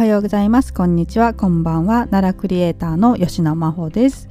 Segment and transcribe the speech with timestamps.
[0.00, 0.72] はようございます。
[0.72, 1.34] こんにちは。
[1.34, 2.06] こんばんは。
[2.06, 4.30] 奈良クリエイターの吉野真帆です。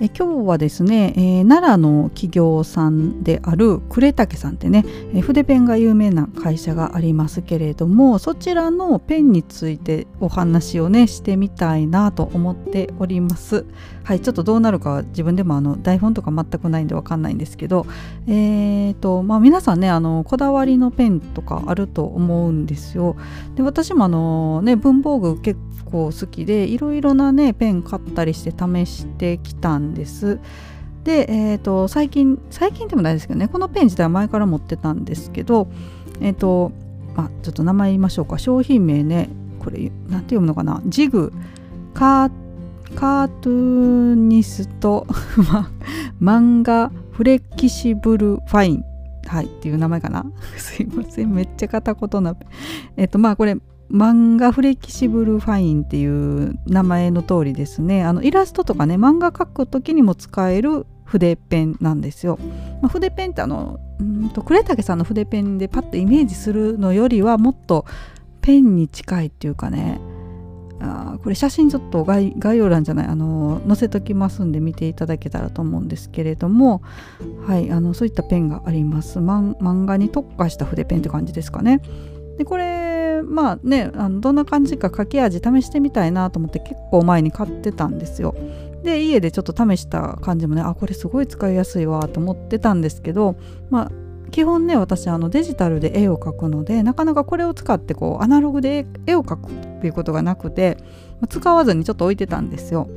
[0.00, 4.84] え今日はですね、えー、奈良の企業さんである呉竹さんってね、
[5.14, 13.66] え筆ペンが有名な会社がありますけれどもそちらのペンについてお話をねしてみたいなと思っております。
[14.02, 17.86] はいちょっとどうなるか自分でもあの台本とか全くないんでわかんないんですけど
[18.26, 23.16] えーとまあ皆さんねあのこだわりのペンとかあると思うんですよ。
[23.54, 30.38] で私もあのね文房具結構好きでいろいろなねペン買ったりして試してきたんです。
[31.04, 35.68] で、えーと、最近最近でもないですけどねこのペン自体は前から持ってたんですけど
[36.20, 36.72] えっ、ー、と
[37.16, 38.38] あちょっと名前言いましょうか。
[38.38, 40.82] 商品名ねこれ何て読むのかな。
[40.86, 41.32] ジグ
[41.94, 42.32] カー
[42.94, 45.06] カートゥーニスト
[46.20, 48.84] 漫画フレキシブルファイン
[49.26, 50.24] はいっていう名前かな。
[50.56, 52.36] すいませんめっちゃ片言な
[52.96, 53.56] えっとまあこれ
[53.90, 58.02] 漫画フレキシブルファインっていう名前の通りですね。
[58.04, 62.38] あのイラストとかね漫画描く時にも使える筆ペンなんですよ。
[62.80, 67.84] まあ、筆ペンってあのうんと呉竹さんの筆ペンでパッとイメージするのよりはもっと
[68.40, 70.00] ペンに近いっていうかね。
[70.80, 76.82] あこれ写真ちょっと概要欄じゃないあの載せときますんで見ていただけたらと思うんですけれども。
[77.46, 79.18] はいあのそういったペンがあります。
[79.18, 81.80] 漫画に特化した筆ペンって感じですかね。
[82.38, 82.93] でこれ
[83.24, 88.34] まあねあのどんな感じか書き味試してみたいなと思って結構前に買ってたんですよ。
[88.82, 93.36] で家でちょっと試した感じもねあこれすごい使いやすいわと思ってたんですけど
[93.70, 93.92] まあ
[94.30, 100.76] 基本ね私あのデジタルで絵を描くのでなかなかこれを使ってこうアナログで絵を描くっていうことがなくて
[101.28, 102.88] 使わずにちょっと置いてたんですよ。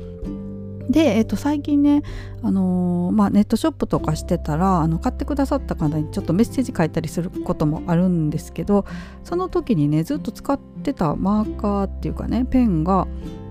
[0.88, 2.02] で、えっと、最近ね、
[2.42, 8.86] あのー、まあ、ネットショップとかしてたらあの買ってくださった方にちょっとメッセージ書いたりすることもあるんですけど
[9.24, 13.06] その時にねずっと使ってたマーカーっていうかねペンが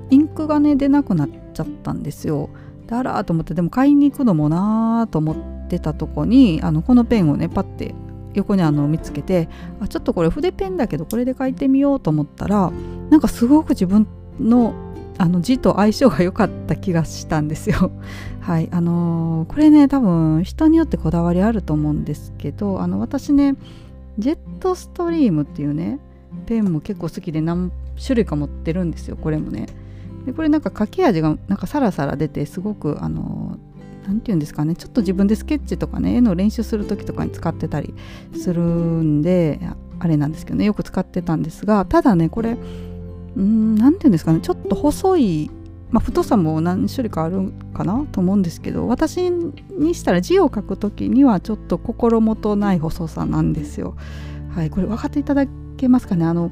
[0.10, 2.50] インクがね出なくなっちゃったんですよ。
[2.88, 7.94] であらと思ってでも買いに行くのもなーと思ってたとこにあのこのペンをねパッて
[8.34, 9.50] 横にあの見つけて
[9.82, 12.72] あちょっとこれ筆ペンだけどこれで書いてみようと思ったら
[13.10, 14.08] なんかすごく自分
[14.40, 14.74] の
[15.18, 17.92] あの字と相性が良かった気がしたんですよ。
[18.42, 23.56] はいあのー、これね多分人によってこだわりあると思うんですけどあの私ね
[24.20, 26.00] ジェットストリームっていうね
[26.46, 29.68] ペンも結構好きで何種類か持ってるんですよこれもね。
[30.26, 33.58] でこれなんか書き味がなんかサラサラ出てすごくあの
[34.08, 37.94] 何て言うんですかねちょっと自分でスケッチとかね絵の練習する時とかに使ってたり
[38.34, 39.60] するんで
[40.00, 42.58] あれなんですけどねよく使ってたんですがただねこれ
[43.38, 45.52] ん何て言うんですかねちょと細い、
[45.92, 53.96] まあ、太さも何種類かあるかなと思うんですけど私にしたら字を書く時にはちょっと心もとない細さなんですよ。
[54.50, 55.46] はい、これ分かっていただ
[55.78, 56.52] けますかねあの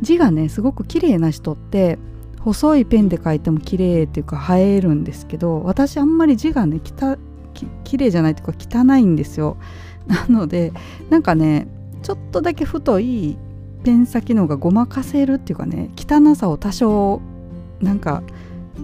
[0.00, 1.98] 字がねすごく綺麗な人って
[2.40, 7.16] 細いペンで書いても綺麗っていうか映えるんですけど私あんまり字がねきた
[7.54, 9.56] き綺麗じゃないというか汚いんですよ。
[10.08, 10.72] なので
[11.10, 11.68] なんかね
[12.02, 13.36] ちょっとだけ太い
[13.84, 17.20] ペン先の方がごまかせるっていうかね汚さを多少
[17.82, 18.22] なんか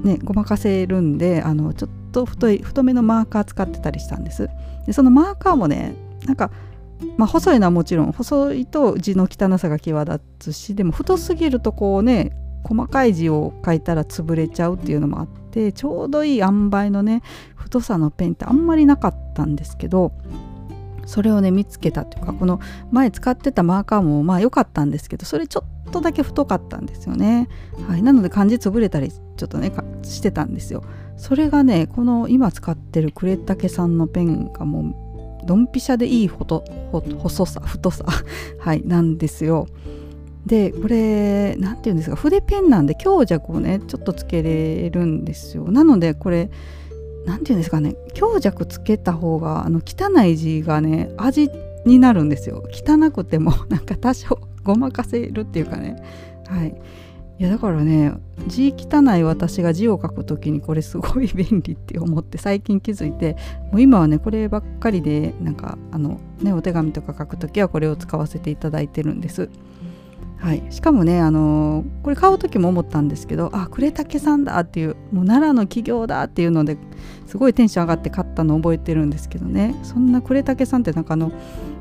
[0.05, 4.49] ねごまかせるんであのちょっと太い太めのマーカー使ってたりしたんです。
[4.87, 5.95] でそのマーカーもね
[6.27, 6.51] なんか
[7.17, 12.33] まあ、細いのはもちろん細いと字の汚さが際立つしでも太すぎるとこうね
[12.65, 17.23] 細かい字を書いたら潰れちゃうっていうのもあってちょうどいい塩梅のね
[17.55, 20.13] 太さのペンってあんまりなかったんですけど
[21.07, 22.61] それをね見つけたというかこの
[22.91, 27.49] 前使ってたマーカーもまあ良かったんですけどそれちょっとだけ太かったんですよね、
[27.89, 29.73] はい、なので漢字潰れたりちょっとね
[30.03, 30.83] してたんですよ。
[31.17, 34.83] それがねこの今使ってる呉竹さんのペンがも
[35.43, 38.05] うドンピシャでいい細さ太さ
[38.61, 39.67] はいなんですよ。
[40.47, 45.71] でこれ何て言うんですか筆ペンなんで強弱をねちょっとつけれるんですよ。
[45.71, 46.51] なのでこれ
[47.27, 51.51] 何て言うんですかね強弱つけた方があの汚い字がね味
[51.85, 52.65] になるんですよ。
[52.73, 55.97] 汚くてもなんか多少ごまかせるっていうかね。
[56.47, 56.75] はい。
[57.39, 58.15] いやだからね
[58.49, 63.37] 字汚い私が字を書く時にこれすごい便利って思って最近気づいて
[63.71, 69.49] もう今はねこればっかりでなんかあのねお手紙とか書く時はこれを使わせていただいてるんです。
[70.41, 76.79] はい、しかもね、あのー、これ買う時も思ったんですけどあ呉竹さんだっていうもう奈良の企業だっていうので
[77.27, 79.75] すごいテンション上がって買ったのを覚えてるんですけどね。
[79.83, 81.33] そんな呉竹さんってなんかあの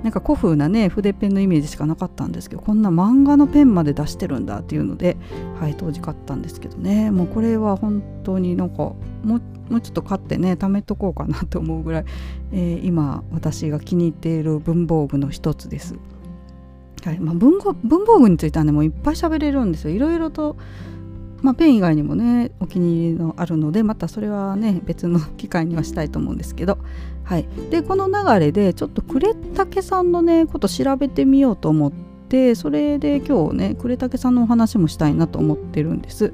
[0.08, 5.18] なんか古風なね筆ペンのイメージしかなかったんですけどこんな漫画のペンまで出してるんだっていうので、
[5.60, 9.28] はい、当時買ったんですけどねもうこれは本当になんかもう
[9.70, 12.06] もうちょっと買ってね貯めとこうかなと思うぐらい、
[12.54, 15.96] えー、今私が気に入っている文房具の一つです。
[17.04, 20.56] はいまあ、文語文房具についてはねもういっぱい喋れるんですよいろいろと、
[21.42, 26.78] まあ、ペン以外にもねお気に入りのあるのでまたそれはね別の機会にはしたいと思うんですけど、
[27.24, 36.34] はい、でこの流れでちょっとくれたけさんのねこと調べてみようと思ってそれで今日ね呉竹さんのお話もしたいなと思ってるんです。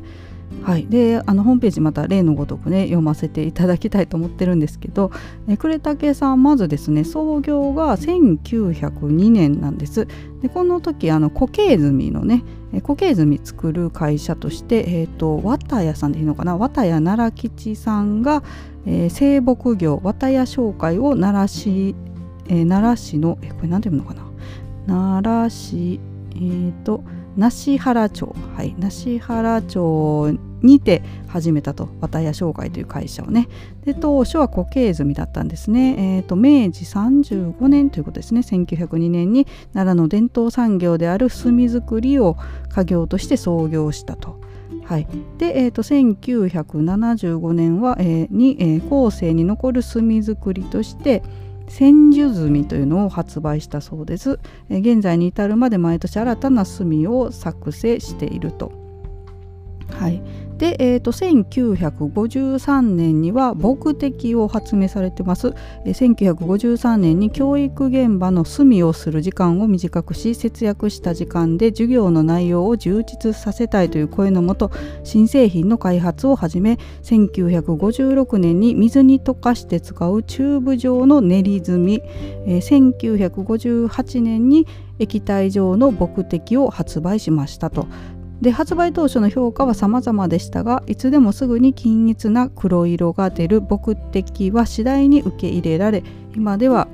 [0.62, 5.12] はい、であのホームページまた例のごとくね読ませていただきたいと思ってるんですけど、
[5.50, 10.08] え呉竹さんまずですね創業が1902年なんです。
[10.42, 12.44] でこの時あの固形炭のね
[12.82, 16.58] 固形炭作る会社として、えーと、綿屋さんでいいのかな？
[16.58, 18.42] 綿屋奈良吉さんが、
[18.86, 21.96] えー、生木業綿屋商会を奈良市、
[22.48, 24.14] えー、奈良市のえこれ何て読むのか
[24.88, 25.22] な？
[25.22, 26.00] 奈良市
[26.36, 27.04] えっ、ー、と
[27.38, 28.36] 梨原町。
[28.56, 28.76] はい。
[28.78, 31.90] 梨原町にて始めたと。
[32.02, 33.48] 綿屋商会という会社をね。
[33.86, 38.42] で当初は固形炭だったんですね、えーと、明治35年ということですね。
[38.42, 42.38] 1902年に奈良の伝統産業である炭作りを
[42.70, 44.40] 家業として創業したと。
[44.86, 45.08] はい、
[45.38, 51.24] で、えーと、1975年は、えー、に、えー、後世に残る炭作りとして
[51.76, 54.40] 千住炭というのを発売したそうです、
[54.70, 58.72] え、現在に至るまで毎年新たな炭を作成していると。
[59.90, 60.22] はい、
[60.58, 65.54] で、えーと、1953年には牧的を発明されてます、
[65.86, 74.72] えー、1953年に教育現場の隅をする時間を短くし節約した時間で授業の内容を充実させたいという声のもと
[75.04, 82.94] 新製品の開発を始め1956年に水に溶かして使うチューブ状の練り炭、えー、
[83.40, 84.68] 1958年に
[85.00, 87.88] 液体状の牧的を発売しましたと。
[88.44, 96.04] で発売当初の評価は様々でしたがいつでもすぐに均一な黒色が出る僕的は次第に受け入れられ
[96.36, 96.90] 今では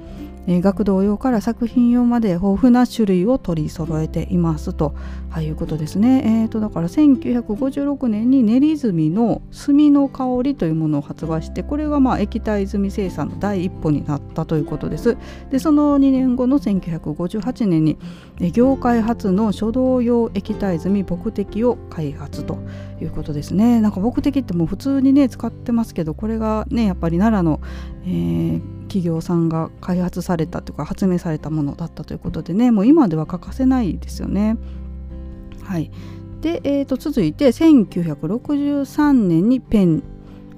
[0.48, 4.96] 学童用から作品用まで豊富な種類を取り揃えていますと、
[5.30, 6.42] はい、いうことですね。
[6.44, 15.18] えーと、だから1956年に練り炭の炭の香りというものを発売してこれがまあ液体炭生産の第一歩になったということです。
[15.52, 17.98] でその2年後の1958年に
[18.52, 22.58] 業界初の書道用液体炭牧滴を開発と
[23.02, 23.82] いうことですね。
[23.82, 27.60] なんか牧滴ってもう普通にね使ってますけどこれがねやっぱり奈良の、
[28.06, 34.58] えー企業さんが開発されたというか発明されたものだったということでねもう今では欠かせないですよね。
[35.64, 35.92] はい
[36.42, 40.04] で、えー、と続いて1963年にペン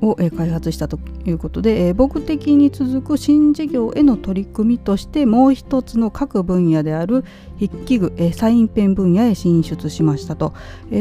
[0.01, 7.23] を開発したということで、え、僕的に続く新事業への取り組みとしてもう一つの各分野である
[7.59, 10.53] 筆記具、サインペン分野へ進出しましたと、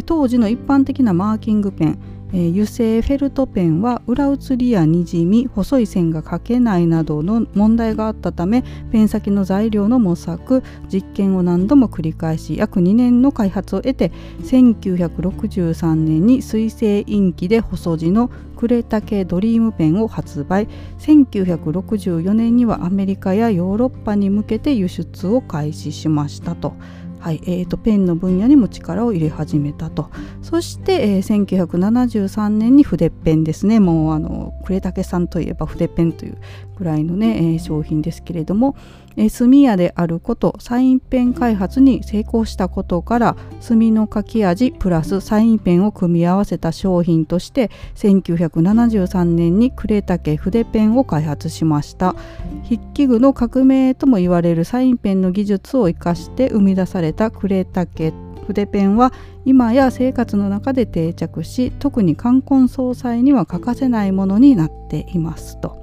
[0.05, 1.99] 当時の一般的なマーキングペン
[2.33, 8.63] えー、油性フェルトペンは裏写りやにじみ細い線が描けないなどの問題があったため
[8.93, 10.63] ペン先の材料の模索
[10.93, 14.13] 実験を何度も繰り返し約2年の開発を得て
[14.43, 20.69] 1963年に水性インキで細字の呉竹ドリームペンを発売
[20.99, 26.75] 1964年にはアメリカやヨーロッパに向けて輸出を開始しましたと。
[27.21, 30.11] はいえーと、ペンの分野にも力を入れ始めたと。
[30.41, 33.79] そして、えー、1973年に筆ペンですね。
[33.79, 36.39] もうあの呉竹さんといえば筆ペンという
[36.79, 38.75] ぐらいのね、えー、商品ですけれども、
[39.21, 52.15] えー、墨屋であることサインペン開発に成功したことから墨の書き味プラスサインペンを組み合わせた商品として1973年に呉竹筆ペンを開発しました
[52.65, 58.15] 筆記具の革命とも言われるサインペンの技術を生かして生み出された呉竹
[58.47, 59.13] 筆ペンは
[59.45, 65.80] 今や生活の中で定着し特に冠婚葬祭には欠かせないものになっていますと。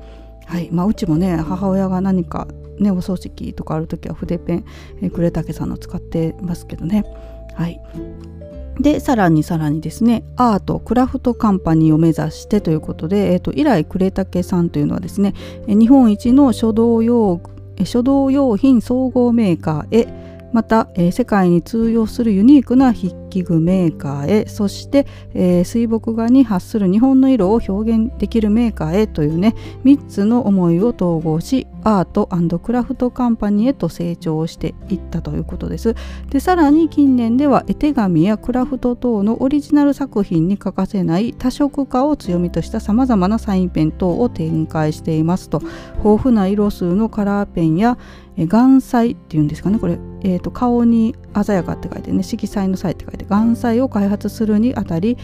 [0.48, 0.70] はい。
[0.72, 2.48] まあ、うちもね母親が何か
[2.80, 4.66] ねお葬式とかある時は筆ペン、
[5.02, 7.04] え、呉竹さんの使ってますけどね。
[7.54, 7.80] はい。
[8.80, 15.34] でさらにさらにですねアートクラフトカンパニーを目指してということで、えーと、以来呉竹さんというのはですね
[15.68, 17.42] 日本一の書道用
[17.84, 32.28] 書道用品総合メーカーへまた、えー、世界に通用するユニークな筆記具メーカーへそして、えー、水墨画に発する日本の色を表現できるメーカーへというね3つの思いを統合しアート
[32.60, 35.96] クラフトカンパニーへと成長していったということです。
[36.30, 45.62] でさらに近年では絵手紙やクラフト等のオリジナル作品に欠かせない多色化を強みとしたさまざまなサインペン等を展開していますと
[46.04, 47.98] 豊富な色数のカラーペンや
[48.38, 55.18] 眼彩っていうんですかねこれ、えーと、顔に鮮やかって書いてね色彩の際って書いて眼彩を開発するにあたり、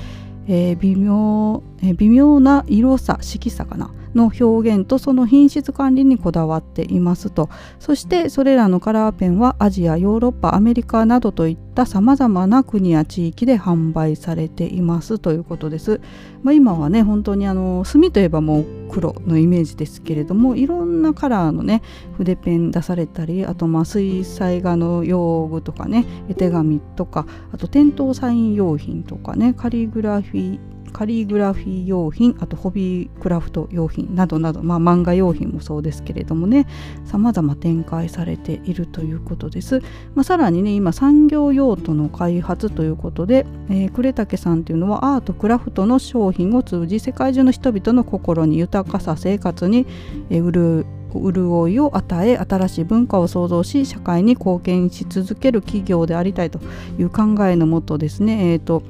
[0.48, 3.92] えー、微妙、えー、微妙な色さ色さかな。
[4.16, 16.02] の表現とその品質管理にこだわっていますとそしてそれらのカラーペンはアジアヨーロッパアメリカなどといったさまざまな国や地域で販売されていますということです。
[16.44, 21.82] まあ、今はね本当にあの墨といえばもう黒のイメージですけれどもいろんなカラーのね
[22.18, 36.68] 筆ペン出されたりあとまあ水彩画の用具とかね絵手紙とかあと店頭サイン用品とかねカリグラフィーカリグラフィー用品あとホビークラフト用品などなど、まあ、漫画用品もそうですけれどもね
[37.06, 39.82] 様々展開されているということです、
[40.14, 49.88] まあ、さらにね今産業用途の開発ということで、えー、呉竹さんっていうのはアートクラフトの商品を通じ世界中の人々の心に豊かさ生活に、
[50.30, 56.60] えー、潤潤いを与え新しい文化を創造し社会に貢献し続ける企業でありたいと
[56.98, 58.84] いう考えのもとですね、えーと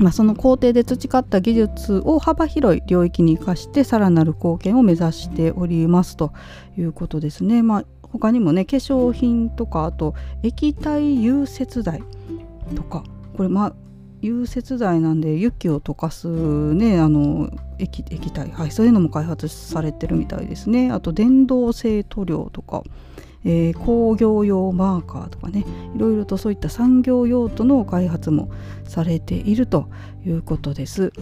[0.00, 6.32] まあ、その工程で培った技術を幅広い領域に生かしてさらなる貢献を目指しておりますと
[6.78, 7.62] いうことですね。
[7.62, 12.02] まあ、他にもね化粧品とかあと液体融雪剤
[12.74, 13.04] とか
[13.36, 13.72] これまあ
[14.22, 20.90] 融雪剤なんで雪を溶かすねあの液液体、はい、そういうのも開発されてるみたいですね。
[20.90, 22.82] あと電動性塗料とか
[23.44, 28.50] えー、工業用マーカーとかねいろいろとそういった産業用途の開発も
[28.84, 29.88] されていると
[30.26, 31.12] いうことです。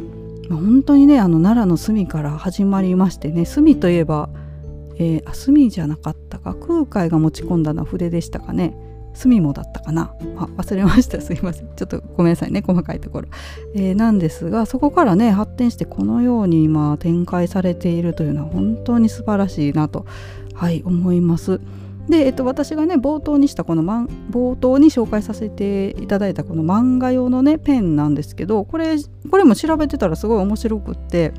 [0.49, 4.31] まあ、本当にねあの奈良の墨から始まりましてね墨といえば、
[4.97, 8.75] えー、あ墨じゃなかったか空海が持ち込んだのは筆でしたかね。
[9.15, 10.15] 墨もだったかな。
[10.37, 11.21] あ忘れました。
[11.21, 11.69] すいません。
[11.75, 13.29] ちょっとごめんなさいね細かいところ、
[13.75, 20.07] えー、なんですがそこからね発展してこのように今展開されているというのは本当に素晴らしいなと
[20.55, 21.61] はい思います。
[22.09, 28.97] で、えっと、私がね冒頭にしたこの冒頭に紹介させていただいたこの漫画用のねペンなんですけどこれ
[29.31, 31.33] これも調べてたらすごい面白くって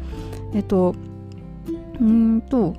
[0.53, 0.95] えっと
[1.99, 2.75] うんと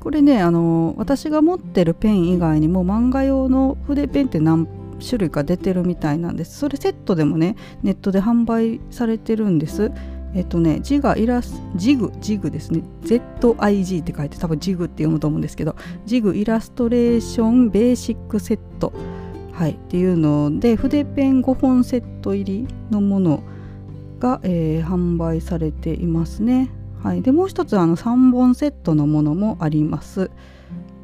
[0.00, 4.68] これねあの私が持ってるペン以外にも漫画用の筆ペンって何
[5.00, 6.58] 種類か出てるみたいなんです。
[6.58, 9.90] それセットでもねネットで販売されてるんです。
[10.34, 12.82] えっとね、字がイラスジグ、ジグですね。
[13.04, 15.76] ZIG って書いて多分ジグって読むと思うんですけど、
[16.06, 18.92] ジグイラストレーションベーシックセット、
[19.52, 23.42] はい、っていうので、筆ペン5本セット入りのもの
[24.18, 26.70] が、えー、販売されていますね。
[27.02, 30.30] はい、でもう一つあの3本セットのものもあります。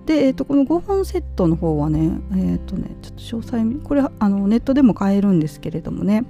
[0.07, 6.25] で、えー、とこの5本セットの方はね、えっ、ー、とね、ちょっと詳細、これあのネットでも買えるんですけれどもね、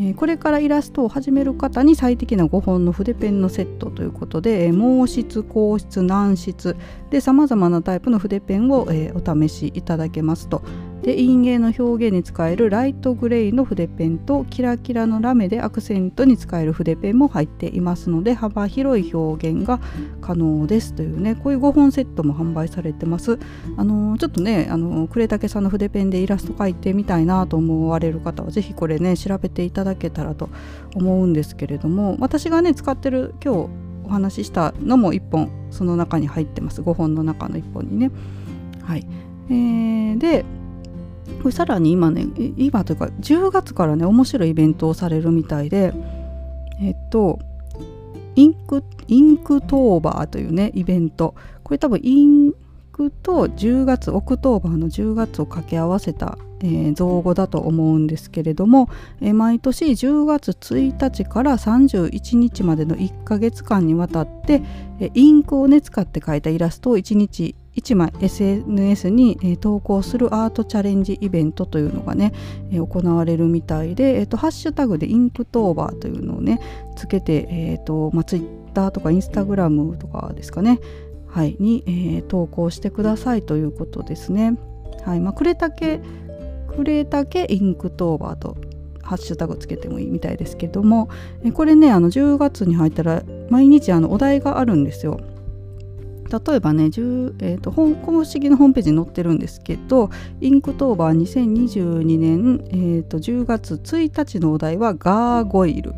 [0.00, 6.74] え、これからイラストを始める方に最適な5本の筆ペンのセットということで、え、毛筆硬筆軟筆
[7.10, 10.62] でさまざまなタイプの筆ペンを、え、お試しいただけますと。
[11.04, 19.80] で陰影の表現に使えるライトグレーの筆ペンとキラキラのラメでアクセントに使える筆ペンも入っていますので幅広い表現が
[20.22, 23.38] 可能ですというねこういう5本セットも販売されてます。
[23.76, 30.48] あのちょっとねあの呉竹さんの筆ペンでイラスト描いてみたいなと思われる方は是非これね調べていただけたらと
[30.94, 33.68] 思うんですけれども私がね使ってる今日
[34.06, 36.80] お話ししたのも1本その中に入ってます。
[36.80, 38.10] 5本の中の1本にね。
[38.82, 39.06] はい、
[39.50, 40.46] えー、で
[41.50, 42.26] さらに今ね
[42.56, 45.92] 今というか10月からね面白いイベントをされるみたいで
[46.80, 47.38] えっと
[48.36, 51.34] インク Inktober というねイベント。
[51.62, 52.52] これ多分イン
[52.92, 58.88] クと10月オクトーバーの10月を掛け合わせた、えー、造語だと思うんですけれども、
[59.20, 64.62] えー、毎年10月1日から31日までの1ヶ月間にわたって、
[65.00, 72.32] えー、インクをね使って描いたイラストを1日1枚 SNS に、投稿するアートチャレンジイベントというのがね、
[72.72, 76.60] 行われるみたいで、えーと、ハッシュタグで Inktober というのをね
[76.96, 80.80] つけて、えーとまあ、ツイッターとかインスタグラムとかですかね、
[81.28, 84.56] はい、に、えー、投稿してくださいということですね。
[85.04, 86.00] はいまあ、くれたけ
[86.76, 88.56] くれたけ Inktober と
[89.02, 91.10] ハッシュタグつけてもいいみたいですけども
[91.52, 95.20] これねあの10月に入ったら毎日あのお題があるんですよ。
[96.30, 105.94] 例えばね、えーと本、公式のホームページに載ってるんですけどInktober 2022年、えーと、10月1日のお題はガーゴイル。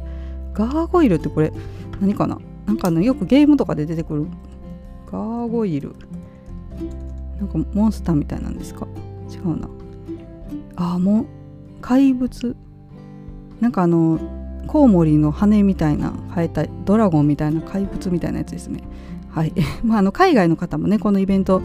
[0.52, 1.52] ガーゴイルってこれ
[2.00, 2.38] 何かな？
[2.66, 4.26] なんかねよくゲームとかで出てくる。
[5.10, 5.94] ガーゴイル。
[7.38, 8.86] なんかモンスターみたいなんですか？
[9.30, 9.68] 違うな。
[10.76, 11.26] あもう
[11.80, 12.56] 怪物。
[13.60, 14.18] なんかあの
[14.66, 18.82] コウモリの羽みたいな生えたドラゴンみたいな怪物みたいなやつですね。
[19.36, 19.52] はい。
[19.84, 21.60] まあ、あの海外の方もねこのイベント、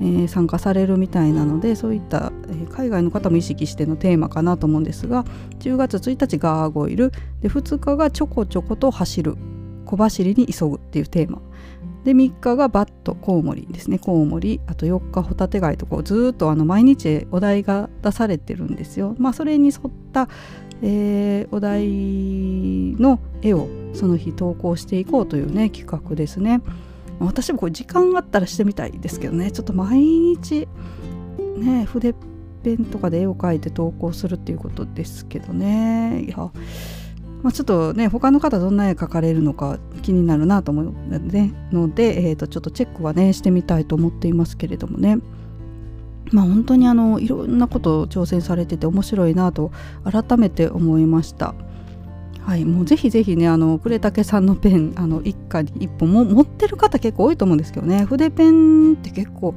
[0.00, 5.24] えー、参加されるみたいなのでそういった、えー、海外の方も意識してのテーマかなと思うんですが
[5.60, 7.12] 10月1日ガーゴイル。
[7.40, 9.36] で2日がちょこちょこと走る。
[9.86, 11.40] 小走りに急ぐっていうテーマ。
[12.04, 13.98] で3日がバットコウモリですね。
[13.98, 19.14] コウモリあと4日ホタテ貝とこうずっとあの毎日お題が出されてるんですよ。
[19.18, 20.28] まあそれに沿った、
[20.82, 26.60] えー、お題の絵をその日投稿していこうというね企画ですね。
[27.20, 29.50] 私もこれ時間があったらしてみたいですけどね。
[29.50, 30.68] ちょっと毎日
[31.56, 32.14] ね筆
[32.62, 36.24] ペンとかで絵を描いて投稿するっていうことですけどね。
[36.26, 40.94] いやまあ、ちょっとね他の方どんな絵描かれるのか気になるなと思う
[41.72, 45.18] ので、えー、とちょっとチェックはねしてみたいと思っていますけれどもね。
[46.32, 49.72] まあ本当にあのいろんなことを挑戦されてて面白いなと
[50.10, 51.54] 改めて思いました。
[52.46, 59.54] はい、もうぜひぜひねあの呉竹さんのペンあの一家に一本も持ってる方結構多いと思うんですけどね筆ペンって結構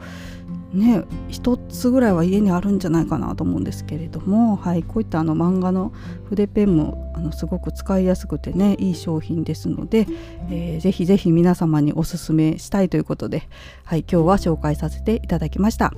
[0.74, 5.92] ね一つぐらいは家にあるんじゃないかなと思うんですけれども、はい、こういったあの漫画の
[6.30, 10.08] 筆ペンもあのすごく使いやすくてねいい商品ですので、
[10.50, 13.50] えー、ぜひぜひ皆様におすすめしたいということで、
[13.84, 15.94] はい、今日は紹介させていただきました。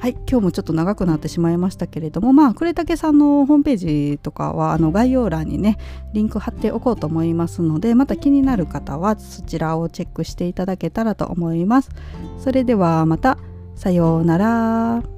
[0.00, 5.76] はい、今日もちょっと長くなってしまいましたけれども、まあ、呉竹さんのホームページとかはあの概要欄にね
[6.12, 11.90] リンク貼っておこうと思いますのでまた気になる方はそちらをチェックしていただけたらと思います。
[12.38, 13.38] それではまた
[13.74, 15.17] さようなら。